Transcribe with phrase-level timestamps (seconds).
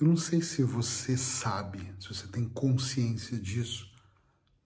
[0.00, 3.86] Eu não sei se você sabe, se você tem consciência disso,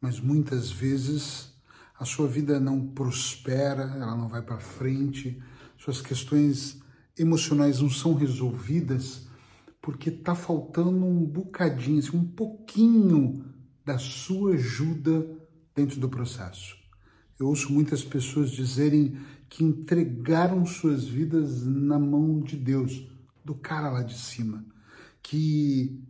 [0.00, 1.52] mas muitas vezes
[1.98, 5.42] a sua vida não prospera, ela não vai para frente,
[5.76, 6.80] suas questões
[7.18, 9.26] emocionais não são resolvidas
[9.82, 13.44] porque está faltando um bocadinho, assim, um pouquinho
[13.84, 15.28] da sua ajuda
[15.74, 16.76] dentro do processo.
[17.40, 23.04] Eu ouço muitas pessoas dizerem que entregaram suas vidas na mão de Deus,
[23.44, 24.72] do cara lá de cima
[25.24, 26.00] que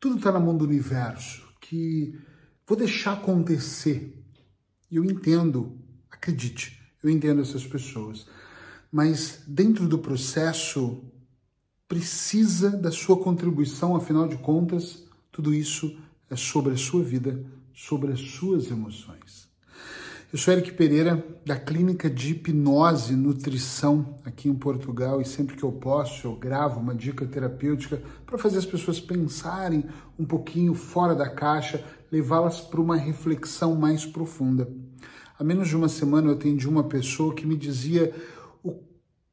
[0.00, 2.18] tudo está na mão do universo, que
[2.66, 4.24] vou deixar acontecer.
[4.90, 5.76] E eu entendo,
[6.10, 8.26] acredite, eu entendo essas pessoas.
[8.90, 11.04] Mas dentro do processo,
[11.88, 15.98] precisa da sua contribuição, afinal de contas, tudo isso
[16.30, 19.48] é sobre a sua vida, sobre as suas emoções.
[20.34, 25.54] Eu sou Eric Pereira, da Clínica de Hipnose e Nutrição aqui em Portugal e sempre
[25.54, 29.84] que eu posso eu gravo uma dica terapêutica para fazer as pessoas pensarem
[30.18, 34.68] um pouquinho fora da caixa, levá-las para uma reflexão mais profunda.
[35.38, 38.12] Há menos de uma semana eu atendi uma pessoa que me dizia
[38.60, 38.76] o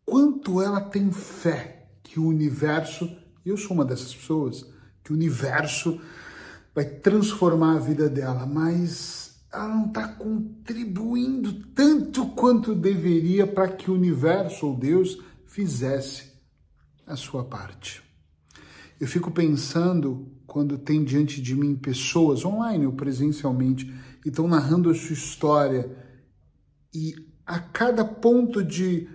[0.06, 3.10] quanto ela tem fé que o universo,
[3.44, 4.72] e eu sou uma dessas pessoas,
[5.04, 6.00] que o universo
[6.76, 13.92] vai transformar a vida dela, mas ela não está contribuindo tanto quanto deveria para que
[13.92, 16.32] o universo ou Deus fizesse
[17.06, 18.02] a sua parte.
[19.00, 23.92] Eu fico pensando quando tem diante de mim pessoas, online ou presencialmente,
[24.26, 25.90] e estão narrando a sua história,
[26.94, 27.16] e
[27.46, 29.10] a cada ponto de.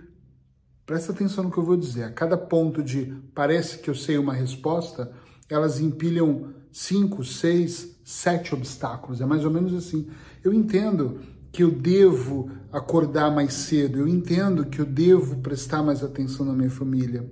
[0.85, 2.03] Presta atenção no que eu vou dizer.
[2.03, 5.11] A cada ponto de parece que eu sei uma resposta,
[5.53, 9.21] elas empilham cinco, seis, sete obstáculos.
[9.21, 10.07] É mais ou menos assim.
[10.43, 11.19] Eu entendo
[11.51, 16.53] que eu devo acordar mais cedo, eu entendo que eu devo prestar mais atenção na
[16.53, 17.29] minha família,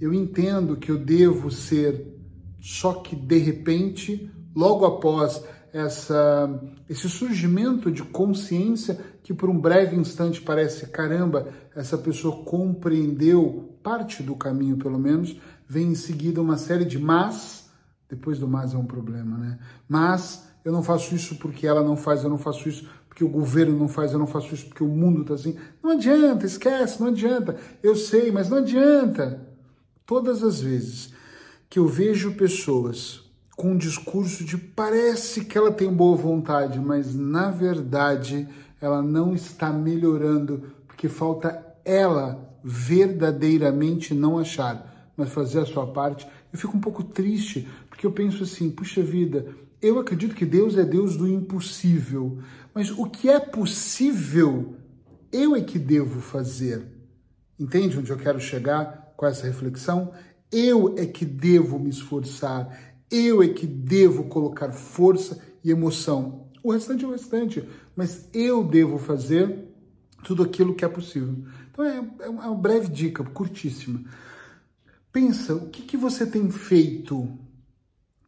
[0.00, 2.14] eu entendo que eu devo ser.
[2.60, 9.94] Só que de repente, logo após essa, esse surgimento de consciência que por um breve
[9.94, 15.36] instante parece caramba, essa pessoa compreendeu parte do caminho, pelo menos,
[15.68, 17.68] vem em seguida uma série de mas
[18.08, 19.58] depois do mais é um problema, né?
[19.86, 23.28] Mas eu não faço isso porque ela não faz, eu não faço isso porque o
[23.28, 25.56] governo não faz, eu não faço isso porque o mundo está assim.
[25.82, 27.56] Não adianta, esquece, não adianta.
[27.82, 29.46] Eu sei, mas não adianta.
[30.06, 31.12] Todas as vezes
[31.68, 33.22] que eu vejo pessoas
[33.56, 38.48] com um discurso de parece que ela tem boa vontade, mas na verdade
[38.80, 46.26] ela não está melhorando porque falta ela verdadeiramente não achar, mas fazer a sua parte.
[46.52, 49.52] Eu fico um pouco triste porque eu penso assim, puxa vida,
[49.82, 52.38] eu acredito que Deus é Deus do impossível,
[52.72, 54.76] mas o que é possível,
[55.32, 56.86] eu é que devo fazer.
[57.58, 60.12] Entende onde eu quero chegar com essa reflexão?
[60.50, 66.46] Eu é que devo me esforçar, eu é que devo colocar força e emoção.
[66.62, 69.64] O restante é o restante, mas eu devo fazer
[70.22, 71.36] tudo aquilo que é possível.
[71.72, 74.04] Então é, é uma breve dica, curtíssima.
[75.20, 77.28] Pensa, o que, que você tem feito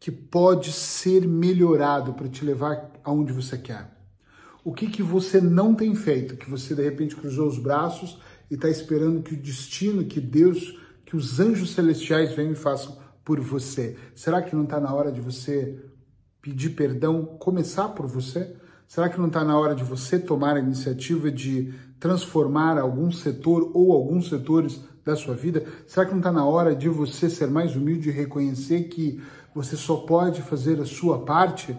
[0.00, 3.96] que pode ser melhorado para te levar aonde você quer?
[4.64, 8.18] O que, que você não tem feito, que você de repente cruzou os braços
[8.50, 12.98] e está esperando que o destino, que Deus, que os anjos celestiais venham e façam
[13.24, 13.96] por você?
[14.12, 15.78] Será que não está na hora de você
[16.42, 18.56] pedir perdão, começar por você?
[18.90, 23.70] Será que não está na hora de você tomar a iniciativa de transformar algum setor
[23.72, 25.64] ou alguns setores da sua vida?
[25.86, 29.22] Será que não está na hora de você ser mais humilde e reconhecer que
[29.54, 31.78] você só pode fazer a sua parte?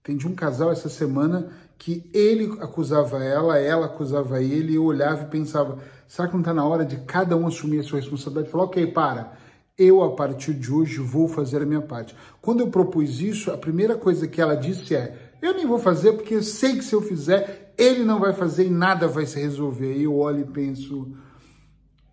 [0.00, 5.24] Tem de um casal essa semana que ele acusava ela, ela acusava ele, eu olhava
[5.24, 8.52] e pensava, será que não está na hora de cada um assumir a sua responsabilidade
[8.52, 9.32] falar, ok, para,
[9.76, 12.14] eu a partir de hoje vou fazer a minha parte.
[12.40, 16.12] Quando eu propus isso, a primeira coisa que ela disse é, eu nem vou fazer
[16.12, 19.40] porque eu sei que se eu fizer, ele não vai fazer e nada vai se
[19.40, 19.96] resolver.
[19.96, 21.16] E eu olho e penso,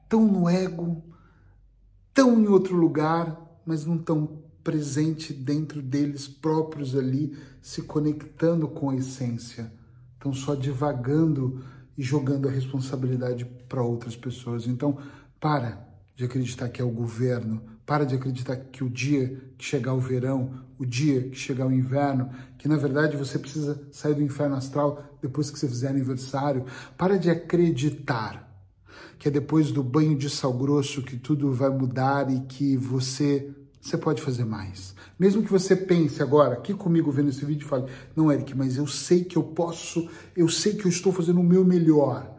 [0.08, 1.04] tão no ego,
[2.14, 8.90] tão em outro lugar, mas não tão presente dentro deles próprios ali, se conectando com
[8.90, 9.72] a essência.
[10.14, 11.64] Estão só divagando
[11.98, 14.68] e jogando a responsabilidade para outras pessoas.
[14.68, 14.98] Então,
[15.40, 19.94] para de acreditar que é o governo, para de acreditar que o dia que chegar
[19.94, 24.24] o verão, o dia que chegar o inverno, que na verdade você precisa sair do
[24.24, 26.66] inferno astral depois que você fizer aniversário.
[26.98, 28.46] Para de acreditar
[29.18, 33.54] que é depois do banho de sal grosso que tudo vai mudar e que você
[33.82, 34.96] você pode fazer mais.
[35.18, 37.86] Mesmo que você pense agora, aqui comigo vendo esse vídeo, fale:
[38.16, 41.44] Não, Eric, mas eu sei que eu posso, eu sei que eu estou fazendo o
[41.44, 42.35] meu melhor.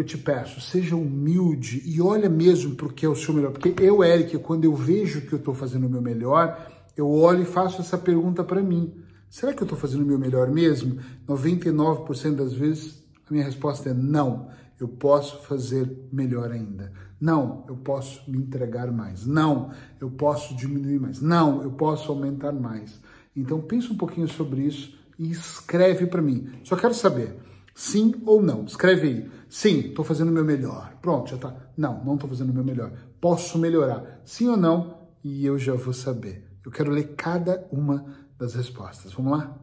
[0.00, 3.52] Eu te peço, seja humilde e olha mesmo para o que é o seu melhor.
[3.52, 7.42] Porque eu, Eric, quando eu vejo que eu estou fazendo o meu melhor, eu olho
[7.42, 8.94] e faço essa pergunta para mim.
[9.28, 10.98] Será que eu estou fazendo o meu melhor mesmo?
[11.28, 14.48] 99% das vezes a minha resposta é não.
[14.78, 16.92] Eu posso fazer melhor ainda.
[17.20, 19.26] Não, eu posso me entregar mais.
[19.26, 19.70] Não,
[20.00, 21.20] eu posso diminuir mais.
[21.20, 22.98] Não, eu posso aumentar mais.
[23.36, 26.48] Então pense um pouquinho sobre isso e escreve para mim.
[26.64, 27.36] Só quero saber,
[27.80, 28.64] sim ou não.
[28.64, 29.30] Escreve aí.
[29.48, 30.92] Sim, estou fazendo o meu melhor.
[31.00, 31.56] Pronto, já tá.
[31.76, 32.92] Não, não estou fazendo o meu melhor.
[33.18, 34.20] Posso melhorar.
[34.22, 35.08] Sim ou não?
[35.24, 36.46] E eu já vou saber.
[36.62, 38.04] Eu quero ler cada uma
[38.38, 39.14] das respostas.
[39.14, 39.58] Vamos lá?